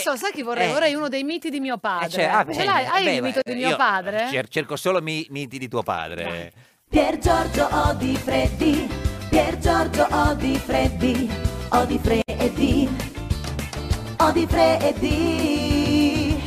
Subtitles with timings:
[0.00, 0.68] adesso sai chi vorrei?
[0.68, 0.72] eh.
[0.72, 2.06] Vorrei uno dei miti di mio padre.
[2.06, 2.84] Eh, cioè, ah, Ce l'hai?
[2.86, 4.28] Hai beh, il mito beh, di mio io padre?
[4.30, 6.52] cer- cerco solo mi- miti di tuo padre.
[6.88, 8.88] Pier Giorgio Odi Freddi,
[9.28, 11.30] Pier Giorgio Odi Freddi,
[11.68, 12.88] Odi Freddi,
[14.18, 16.42] Odi Freddi.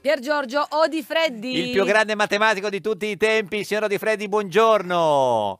[0.00, 1.58] Pier Giorgio Odi Freddi.
[1.66, 5.58] Il più grande matematico di tutti i tempi, signor Di Freddi, buongiorno.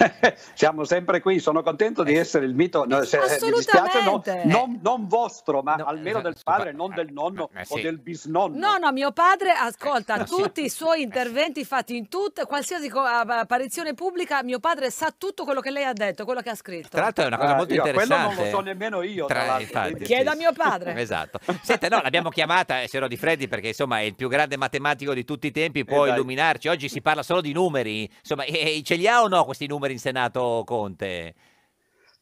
[0.54, 4.48] Siamo sempre qui, sono contento di essere il mito, no, se- mi dispiace no- Assolutamente.
[4.48, 7.82] non, non vostro, ma almeno del padre, non del nonno eh, o sì.
[7.82, 8.56] del bisnonno.
[8.56, 10.34] No, no, mio padre ascolta no, sì.
[10.34, 15.60] tutti i suoi interventi fatti in tutte, qualsiasi apparizione pubblica, mio padre sa tutto quello
[15.60, 16.88] che lei ha detto, quello che ha scritto.
[16.88, 18.34] Tra l'altro è una cosa Ah, molto io quello interessante.
[18.34, 20.94] non lo so nemmeno io, tra infatti, quindi- Chieda a mio padre.
[21.10, 21.38] Esatto.
[21.62, 25.14] Senta, no, l'abbiamo chiamata, eh, signor Di Freddi, perché insomma è il più grande matematico
[25.14, 26.68] di tutti i tempi, può Eh, illuminarci.
[26.68, 28.08] Oggi si parla solo di numeri.
[28.20, 31.34] Insomma, e- e ce li ha o no questi numeri in Senato, Conte?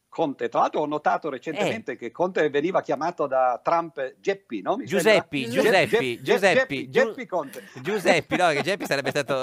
[0.09, 4.75] Conte, tra l'altro ho notato recentemente che Conte veniva chiamato da Trump Geppi, no?
[4.75, 5.61] Mi Giuseppi, sembra?
[5.61, 7.63] Giuseppi, Ge- Giuseppi, Geppi, Conte.
[7.79, 9.35] Giuseppi, no, che Geppi sarebbe stato...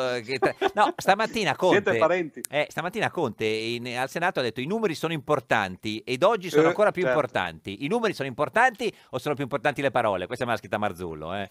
[0.74, 1.82] No, stamattina Conte...
[1.82, 2.42] Siete parenti.
[2.50, 6.64] Eh, stamattina Conte in- al Senato ha detto i numeri sono importanti ed oggi sono
[6.64, 7.16] Eh, ancora più certo.
[7.16, 7.84] importanti.
[7.84, 10.26] I numeri sono importanti o sono più importanti le parole?
[10.26, 11.48] Questa me l'ha scritta Marzullo, eh.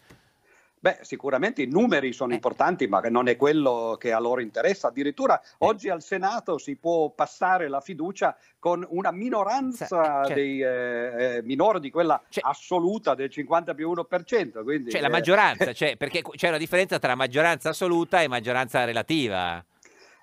[0.85, 4.89] Beh, sicuramente i numeri sono importanti, ma non è quello che a loro interessa.
[4.89, 9.87] Addirittura oggi al Senato si può passare la fiducia con una minoranza
[10.25, 14.61] Cioè- dei, eh, eh, minore di quella assoluta del 50 più 1%.
[14.61, 18.83] Quindi, Cioè la eh, maggioranza, cioè, perché c'è una differenza tra maggioranza assoluta e maggioranza
[18.83, 19.65] relativa.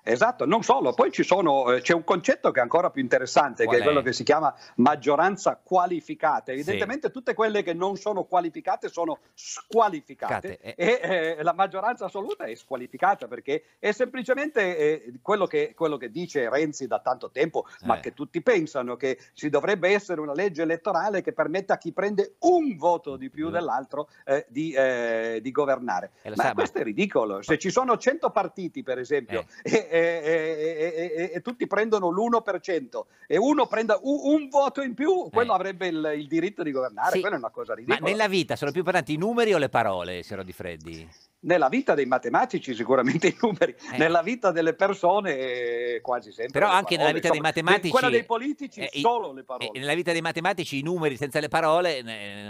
[0.05, 3.63] Esatto, non solo, poi ci sono, eh, c'è un concetto che è ancora più interessante,
[3.63, 4.03] Qual che è quello è?
[4.03, 6.51] che si chiama maggioranza qualificata.
[6.51, 10.99] Evidentemente tutte quelle che non sono qualificate sono squalificate Cate, e
[11.37, 16.49] eh, la maggioranza assoluta è squalificata perché è semplicemente eh, quello, che, quello che dice
[16.49, 17.99] Renzi da tanto tempo, ma Eh.
[18.01, 22.35] che tutti pensano, che ci dovrebbe essere una legge elettorale che permetta a chi prende
[22.39, 26.11] un voto di più dell'altro eh, di, eh, di governare.
[26.23, 27.41] Eh, Ma sa, ma- questo è ridicolo.
[27.41, 33.67] Se ci sono 100 partiti, per esempio, e, e- e- tutti prendono l'1% e uno
[33.67, 37.09] prenda u- un voto in più, quello avrebbe il, il diritto di governare.
[37.09, 37.13] Eh.
[37.13, 37.19] Sì.
[37.21, 38.09] Quella è una cosa Ma ridicola.
[38.09, 41.07] nella vita sono più importanti i numeri o le parole, signor Di Freddi?
[41.45, 46.57] Nella vita dei matematici sicuramente i numeri, nella vita delle persone eh, quasi sempre.
[46.59, 46.61] Eh.
[46.61, 47.89] Però anche nella vita dei Insomma, matematici...
[47.91, 49.69] Quella dei politici eh, solo le parole.
[49.73, 52.01] eh, nella vita dei matematici i numeri senza le parole eh,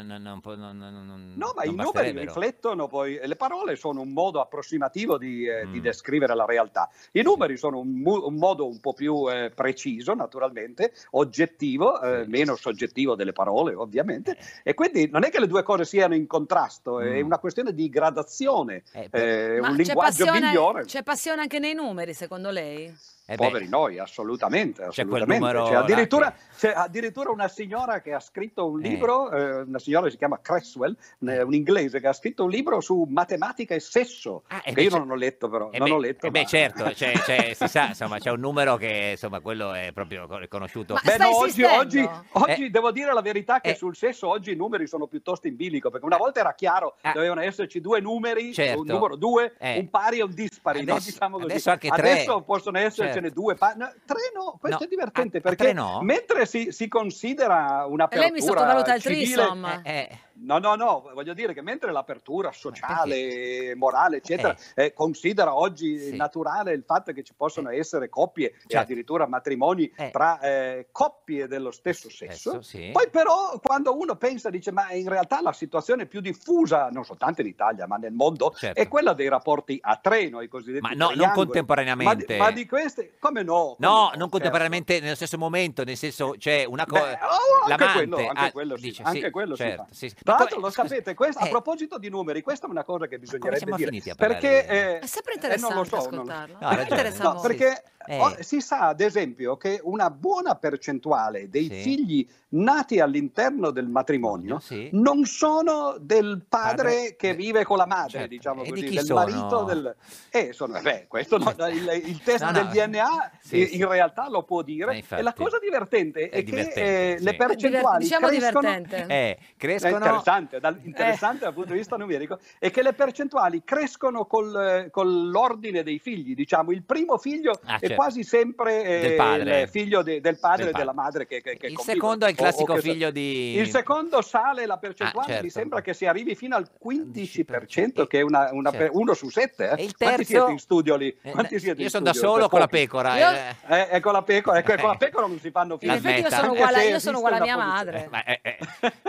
[0.03, 5.17] non, non, non, No, ma i numeri riflettono poi, le parole sono un modo approssimativo
[5.17, 5.71] di, eh, Mm.
[5.71, 6.89] di descrivere la realtà.
[7.13, 12.25] I numeri sono un, mu- un modo un po' più eh, preciso, naturalmente, oggettivo, eh,
[12.27, 16.27] meno soggettivo delle parole, ovviamente, e quindi non è che le due cose siano in
[16.27, 17.23] contrasto, è Eh.
[17.23, 17.25] Mm.
[17.25, 20.85] una questione di gradazione, eh, Ma un c'è linguaggio passione, migliore.
[20.85, 22.93] c'è passione anche nei numeri, secondo lei?
[23.25, 24.81] Eh Poveri noi, assolutamente.
[24.89, 25.39] C'è quel assolutamente.
[25.39, 28.89] numero C'è addirittura, c'è addirittura una signora che ha scritto un Eh.
[28.89, 30.93] libro, eh, una signora che si chiama Cresswell,
[31.25, 34.81] eh, un inglese, che ha scritto un libro su matematica e sesso, eh che beh,
[34.83, 35.69] io c'è- non ho letto però.
[35.71, 38.29] Eh non beh, ho letto, eh beh, ma- certo, c'è, c'è- si sa, insomma, c'è
[38.29, 40.97] un numero che, insomma, quello è proprio co- conosciuto.
[41.01, 42.69] Beh, no, oggi, oggi, oggi Eh.
[42.69, 43.75] devo dire la verità che Eh.
[43.75, 47.39] sul sesso oggi i numeri sono piuttosto in bilico, perché una volta era chiaro, dovevano
[47.39, 48.53] esserci due numeri, Ah.
[48.53, 48.81] Certo.
[48.81, 49.79] un numero due, Eh.
[49.79, 50.91] un pari e un dispari, no?
[50.95, 51.49] Adesso- diciamo così.
[51.51, 52.11] adesso anche tre.
[52.11, 53.12] Adesso possono essercene Certo.
[53.31, 55.99] Due pari, no, tre no, questo No, è divertente a- perché no?
[56.01, 59.81] mentre si, si considera un'apertura Lei mi sottovaluta il civile, trisom.
[59.83, 60.09] Eh,
[60.43, 66.73] No, no, no, voglio dire che mentre l'apertura sociale, morale, eccetera, eh, considera oggi naturale
[66.73, 68.77] il fatto che ci possono essere coppie e Certo.
[68.77, 70.09] addirittura matrimoni Eh.
[70.11, 72.89] tra eh, coppie dello stesso sesso, Adesso, sì.
[72.91, 77.41] poi però quando uno pensa, dice, ma in realtà la situazione più diffusa, non soltanto
[77.41, 78.79] in Italia, ma nel mondo, Certo.
[78.79, 82.25] è quella dei rapporti a treno, i cosiddetti Ma no, non contemporaneamente.
[82.25, 83.75] Ma di, ma di queste, come no?
[83.75, 84.27] Come No, non certo.
[84.29, 87.17] contemporaneamente nello stesso momento, nel senso c'è una cosa.
[87.21, 89.93] Oh, anche quello, anche ah, quello, sì, dice, anche sì, quello si certo, fa.
[89.93, 90.15] sì, sì.
[90.35, 91.49] Tra l'altro lo sapete, questo- a eh.
[91.49, 94.11] proposito di numeri, questa è una cosa che bisognerebbe dire.
[94.11, 96.57] a perché eh, È sempre eh, non lo interessante so, non- ascoltarlo.
[96.59, 96.99] No, ha A me ragione.
[96.99, 97.47] interessa No, molto.
[97.47, 98.43] perché Eh.
[98.43, 101.81] si sa ad esempio che una buona percentuale dei Sì.
[101.81, 104.89] figli nati all'interno del matrimonio Sì.
[104.93, 108.27] non sono del padre, Padre- che vive con la madre, Certo.
[108.27, 109.19] diciamo E di così, chi del sono?
[109.19, 109.95] marito del
[110.29, 112.57] eh, sono, beh, questo no, il, il test No, no.
[112.59, 115.21] del DNA Sì, in, realtà lo può Eh, dire infatti.
[115.21, 117.23] e la cosa divertente è, È divertente, che eh, sì.
[117.23, 118.69] le percentuali Diciamo crescono.
[118.69, 119.95] Eh, è crescono.
[119.95, 124.89] interessante, dal, interessante dal punto di vista numerico, è che le percentuali crescono col, eh,
[124.91, 126.35] con l'ordine dei figli.
[126.35, 127.92] Diciamo, il primo figlio Ah, è certo.
[127.95, 128.01] Certo.
[128.01, 129.61] quasi sempre eh, Del padre.
[129.61, 132.29] il figlio de- del padre Del e della madre che, che, che Il secondo è
[132.29, 133.55] il O- o classico che- figlio di...
[133.57, 135.43] Il secondo sale la percentuale, Ah, certo.
[135.43, 138.97] mi sembra che si arrivi fino al 15%, E- che è una, una per- certo.
[138.99, 139.69] uno su sette.
[139.69, 139.81] eh.
[139.81, 140.23] E il Quanti terzo?
[140.25, 141.15] siete in studio lì?
[141.21, 143.17] Eh, Quanti siete Io in sono da solo Per con la pecora.
[143.17, 143.55] Io- eh.
[143.67, 145.91] Eh, eh, con la pecora, ecco, con la pecora non si fanno In figli.
[145.91, 148.07] effetti io sono uguale, io sono uguale a mia madre.
[148.09, 148.57] Ma, eh, eh.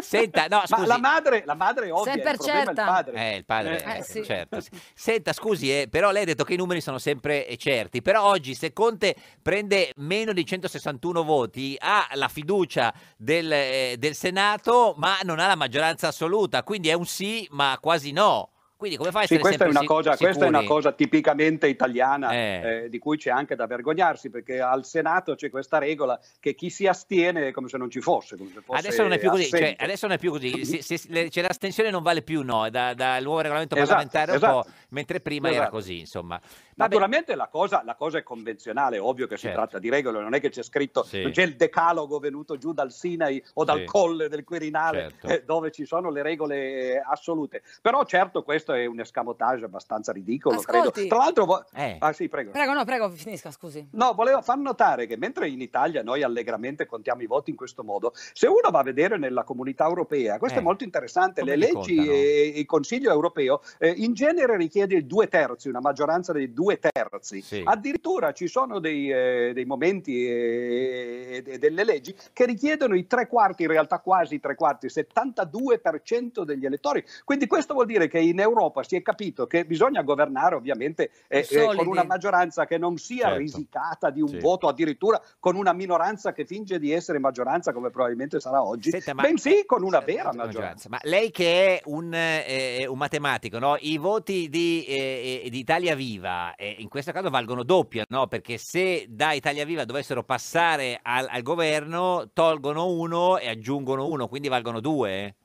[0.00, 0.81] Senta, no, scusi.
[0.81, 2.84] Ma la madre, la madre odia, Sempre il problema è il certa.
[2.84, 3.16] padre.
[3.32, 4.22] Eh, il padre, Eh, eh, sì.
[4.25, 4.58] certo.
[4.94, 8.25] Senta, scusi, eh, però lei ha detto che i numeri sono sempre eh, certi, però
[8.25, 14.92] oggi se Conte prende meno di 161 voti ha la fiducia del, eh, del Senato,
[14.98, 18.50] ma non ha la maggioranza assoluta, quindi è un sì, ma quasi no.
[18.76, 20.74] Quindi come fa a Sì, essere questa è, una cosa, questa è una sicuri?
[20.74, 22.60] cosa tipicamente italiana Eh.
[22.84, 26.68] eh, di cui c'è anche da vergognarsi perché al Senato c'è questa regola che chi
[26.68, 28.36] si astiene è come se non ci fosse.
[28.36, 30.64] come se fosse Adesso non è più così, cioè, adesso non è più così.
[30.66, 34.32] Se- se- le- c'è l'astensione non vale più, no, da- dal nuovo regolamento Esatto, parlamentare
[34.32, 34.76] un po', esatto.
[34.90, 35.70] mentre prima era Esatto.
[35.70, 36.38] così, insomma.
[36.76, 39.58] Naturalmente la cosa, la cosa è convenzionale, ovvio che si Certo.
[39.58, 41.22] tratta di regole, non è che c'è scritto, Sì.
[41.22, 43.84] non c'è il decalogo venuto giù dal Sinai o dal Sì.
[43.84, 45.26] colle del Quirinale Certo.
[45.28, 46.56] eh, dove ci sono le regole
[46.94, 47.62] eh, assolute.
[47.82, 50.88] Però certo questo è un escamotage abbastanza ridicolo, credo.
[50.88, 51.08] Ascolti.
[51.08, 51.44] Tra l'altro...
[51.44, 51.96] vo- Eh.
[52.00, 52.50] Ah sì, prego.
[52.50, 53.86] Prego, no, prego, finisca, scusi.
[53.92, 57.84] No, volevo far notare che mentre in Italia noi allegramente contiamo i voti in questo
[57.84, 61.56] modo, se uno va a vedere nella comunità europea, questo Eh, è molto interessante, come
[61.56, 62.16] le leggi contano?
[62.16, 66.63] e il Consiglio europeo eh, in genere richiede il due terzi, una maggioranza dei due
[66.78, 67.40] terzi.
[67.43, 67.62] Sì.
[67.64, 73.26] Addirittura ci sono dei, eh, dei momenti e e delle leggi che richiedono i tre
[73.26, 77.05] quarti, in realtà quasi i tre quarti, il 72% degli elettori.
[77.25, 81.46] Quindi questo vuol dire che in Europa si è capito che bisogna governare ovviamente eh,
[81.50, 83.38] eh, con una maggioranza che non sia Certo.
[83.38, 84.38] risicata di un Sì.
[84.38, 89.14] voto, addirittura con una minoranza che finge di essere maggioranza come probabilmente sarà oggi, Senta,
[89.14, 90.44] ma- bensì con una Eh, vera maggioranza.
[90.46, 90.88] maggioranza.
[90.90, 93.76] Ma lei che è un, eh, un matematico, no?
[93.81, 98.26] i voti di, eh, eh, di Italia Viva eh, in questo caso valgono doppio, no?
[98.26, 104.28] perché se da Italia Viva dovessero passare al, al governo tolgono uno e aggiungono uno,
[104.28, 105.36] quindi valgono due.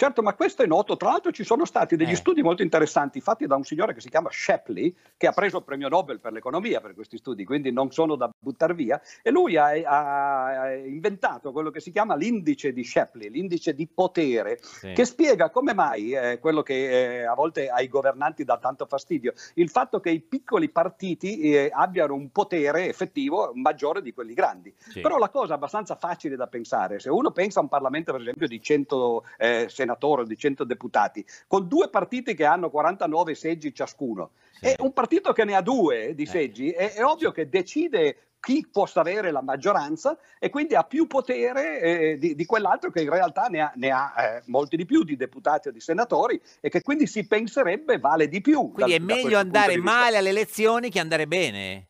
[0.00, 0.96] Certo, ma questo è noto.
[0.96, 2.14] Tra l'altro ci sono stati degli Eh.
[2.14, 5.64] studi molto interessanti fatti da un signore che si chiama Shapley, che ha preso il
[5.64, 9.00] premio Nobel per l'economia per questi studi, quindi non sono da buttare via.
[9.24, 14.60] E lui ha, ha inventato quello che si chiama l'indice di Shapley, l'indice di potere,
[14.62, 14.92] Sì.
[14.92, 19.32] che spiega come mai eh, quello che eh, a volte ai governanti dà tanto fastidio,
[19.54, 24.72] il fatto che i piccoli partiti eh, abbiano un potere effettivo maggiore di quelli grandi.
[24.78, 25.00] Sì.
[25.00, 27.00] Però la cosa è abbastanza facile da pensare.
[27.00, 30.64] Se uno pensa a un Parlamento, per esempio, di 100 eh, senatori o di 100
[30.64, 34.30] deputati, con due partiti che hanno 49 seggi ciascuno,
[34.60, 34.66] Sì.
[34.66, 36.26] e un partito che ne ha due di Eh.
[36.26, 41.08] seggi, è, è ovvio che decide chi possa avere la maggioranza e quindi ha più
[41.08, 44.84] potere eh, di, di quell'altro che in realtà ne ha, ne ha, eh, molti di
[44.84, 48.70] più di deputati o di senatori e che quindi si penserebbe vale di più.
[48.70, 51.87] Quindi dal- è da meglio andare male alle elezioni che andare bene.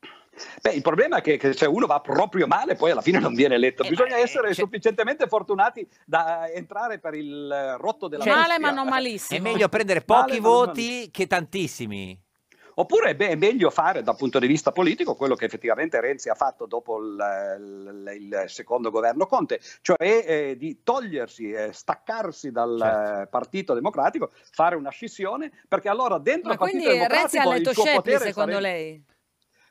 [0.61, 3.35] Beh, il problema è che, che se uno va proprio male, poi alla fine non
[3.35, 3.83] viene eletto.
[3.83, 8.25] Eh, Bisogna ma, eh, essere cioè- sufficientemente fortunati da entrare per il eh, rotto della
[8.25, 9.39] Cioè- Male, ma non malissimo.
[9.39, 12.21] È meglio prendere Male, pochi ma non voti che tantissimi.
[12.79, 16.37] Oppure beh, è meglio fare dal punto di vista politico quello che effettivamente Renzi ha
[16.37, 17.17] fatto dopo il,
[17.59, 23.21] il- il secondo governo Conte, cioè eh, di togliersi, eh, staccarsi dal Certo.
[23.23, 27.39] eh, Partito Democratico, fare una scissione, perché allora dentro Ma il Partito quindi Democratico Renzi
[27.39, 29.05] ha letto potere secondo sarebbe- lei?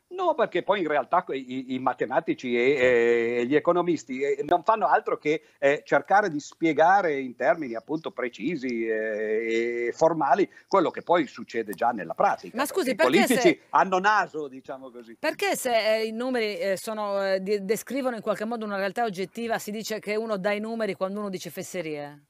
[0.09, 4.87] No, perché poi in realtà i, i matematici e, e gli economisti eh, non fanno
[4.87, 11.01] altro che eh, cercare di spiegare in termini appunto precisi eh, e formali quello che
[11.01, 12.55] poi succede già nella pratica.
[12.55, 15.17] Ma scusi, I perché politici se- hanno naso, diciamo così.
[15.19, 19.71] Perché se eh, i numeri eh, sono, descrivono in qualche modo una realtà oggettiva, si
[19.71, 22.27] dice che uno dà i numeri quando uno dice fesserie?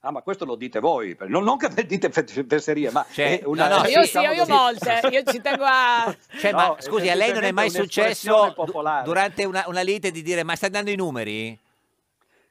[0.00, 3.44] Ah, ma questo lo dite voi, non, non che dite fe- fesserie, ma Cioè, è
[3.44, 4.50] una, no, no, io sì, io così.
[4.52, 6.14] molte, io ci tengo a...
[6.38, 8.54] Cioè, No, ma scusi, a lei non è mai successo
[9.04, 11.58] durante una, una lite di dire ma stai dando i numeri?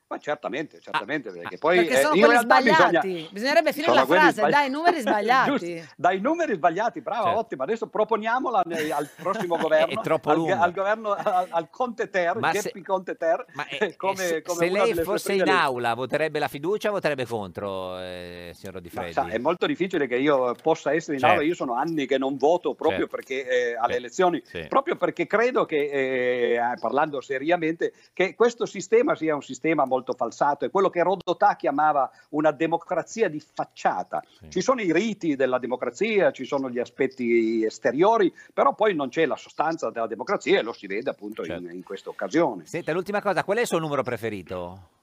[0.09, 3.07] Ma certamente, certamente, perché ah, poi Perché eh, sono in quelli sbagliati.
[3.09, 5.49] bisogna- Bisognerebbe finire Sono la frase, sbagli- dai numeri sbagliati.
[5.49, 7.39] Giusto, dai numeri sbagliati, brava, Certo.
[7.39, 7.63] ottima.
[7.65, 12.37] Adesso proponiamola nei- al prossimo governo, È troppo al, al governo, al, al Conte Ter,
[12.37, 15.49] Ma se- Geppi Conte Ter, Ma eh, come, eh, se, come se lei fosse in
[15.49, 19.13] aula, voterebbe la fiducia o voterebbe contro, eh, signor Di Ma Freddi?
[19.13, 21.35] sa, è molto difficile che io possa essere in Certo.
[21.35, 23.15] aula, io sono anni che non voto proprio Certo.
[23.17, 24.67] perché eh, alle elezioni, Sì.
[24.69, 29.95] proprio perché credo che, eh, eh, parlando seriamente, che questo sistema sia un sistema molto
[30.13, 34.23] falsato, è quello che Rodotà chiamava una democrazia di facciata.
[34.39, 34.49] Sì.
[34.49, 39.25] Ci sono i riti della democrazia, ci sono gli aspetti esteriori, però poi non c'è
[39.25, 41.69] la sostanza della democrazia e lo si vede appunto in- Certo.
[41.69, 42.65] in, questa occasione.
[42.65, 44.95] Senta, l'ultima cosa, qual è il suo numero preferito?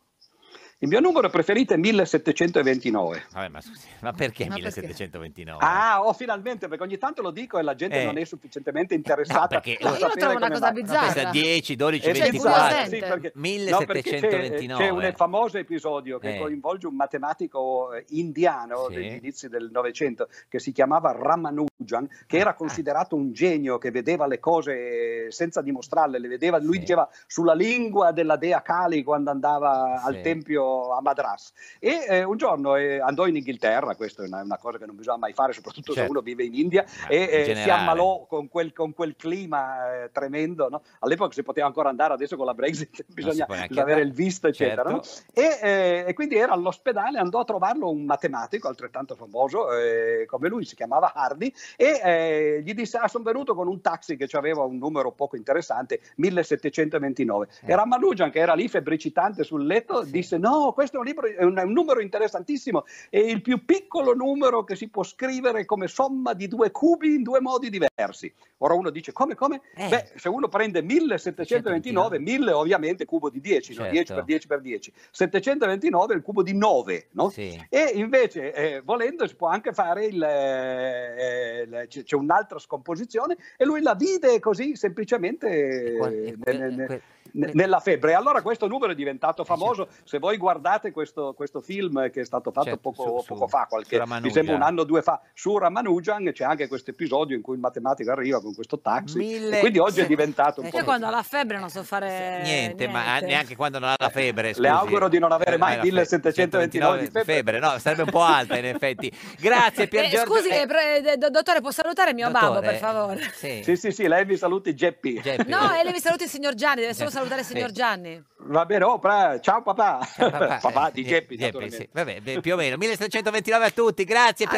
[0.78, 3.24] Il mio numero preferito è 1729.
[3.32, 4.80] Vabbè, ma scusi, ma perché Ma perché?
[4.80, 5.64] 1729?
[5.64, 8.04] Ah, oh, finalmente, perché ogni tanto lo dico e la gente Eh.
[8.04, 9.60] non è sufficientemente interessata.
[9.60, 11.12] perché- No, io lo sapere trovo una cosa bizzarra.
[11.12, 12.50] Questa 10, 12, Eh, Cioè, 24.
[12.50, 12.94] curiosamente.
[12.94, 13.32] sì, perché-
[13.70, 14.84] no, perché c'è- 1729.
[14.84, 16.38] C'è, un famoso episodio che Eh.
[16.38, 18.94] coinvolge un matematico eh, indiano Sì.
[18.94, 22.40] degli inizi del Novecento che si chiamava Ramanujan, che Ah.
[22.40, 26.80] era considerato un genio che vedeva le cose senza dimostrarle, le vedeva, lui Sì.
[26.80, 30.06] diceva sulla lingua della dea Kali quando andava Sì.
[30.06, 31.52] al tempio a Madras.
[31.78, 34.96] E eh, un giorno eh, andò in Inghilterra, questa è una, una cosa che non
[34.96, 36.06] bisogna mai fare, soprattutto Certo.
[36.06, 39.16] se uno vive in India, Ma e in eh, si ammalò con quel, con quel
[39.16, 40.68] clima eh, tremendo.
[40.68, 40.82] no?
[41.00, 44.90] All'epoca si poteva ancora andare, adesso con la Brexit bisogna avere il visto, eccetera.
[44.90, 45.02] no?
[45.02, 45.40] Certo.
[45.40, 50.48] E, eh, e quindi era all'ospedale, andò a trovarlo un matematico altrettanto famoso eh, come
[50.48, 54.28] lui, si chiamava Hardy, e eh, gli disse: Ah, sono venuto con un taxi che
[54.36, 57.48] aveva un numero poco interessante, 1729.
[57.62, 57.72] Eh.
[57.72, 61.42] E Ramanujan, che era lì febbricitante sul letto, disse: No, questo è un, libro, è
[61.42, 66.48] un, numero interessantissimo, è il più piccolo numero che si può scrivere come somma di
[66.48, 68.32] due cubi in due modi diversi.
[68.58, 69.60] Ora uno dice: Come, come?
[69.74, 69.88] Eh.
[69.88, 73.82] Beh, se uno prende 1729, 1000 ovviamente cubo di 10, no?
[73.82, 73.92] Certo.
[73.92, 74.92] 10 per 10 per 10.
[75.10, 77.28] 729 è il cubo di 9, no?
[77.30, 77.62] Sì.
[77.68, 80.22] E invece, eh, volendo, si può anche fare il.
[80.22, 86.70] eh, c'è un'altra scomposizione e lui la vide così semplicemente E qual- e que- ne-
[86.70, 87.02] ne- que- ne-
[87.34, 88.12] nella febbre.
[88.12, 89.88] E allora questo numero è diventato famoso.
[90.04, 93.66] Se voi guardate questo, questo film che è stato fatto Certo, poco, su- poco fa,
[93.68, 97.42] qualche, mi sembra un anno o due fa, su Ramanujan c'è anche questo episodio in
[97.42, 99.18] cui il matematico arriva con questo taxi.
[99.18, 100.78] Mille- E quindi oggi è diventato un Eh, po'.
[100.78, 104.08] Io quando ho la febbre non so fare Niente, ma neanche quando non ha la
[104.10, 104.48] febbre.
[104.48, 104.66] Le scusi.
[104.68, 107.58] auguro di non avere Eh, mai la 1729 di 129 febbre.
[107.58, 109.10] No, sarebbe un po' alta in effetti.
[109.38, 110.34] Grazie Pier Eh, Giorgio.
[110.34, 113.20] scusi, eh, eh, pre- eh, do- dottore, può salutare mio babbo, dottore, per favore?
[113.34, 113.60] Sì.
[113.64, 115.20] Sì, sì, sì, lei mi saluti Geppi.
[115.20, 115.48] Geppi.
[115.50, 117.16] No, e lei mi saluti il signor Gianni, deve solo Sì.
[117.26, 117.74] Salutare il signor Sì.
[117.74, 118.24] Gianni.
[118.46, 120.06] Va bene, oh, pra- ciao papà.
[120.14, 120.58] Ciao, papà.
[120.60, 121.88] papà Eh, di Ge- Geppi, sì.
[121.92, 122.76] Vabbè, più o meno.
[122.76, 124.46] 1729 a tutti, grazie.
[124.46, 124.48] Pier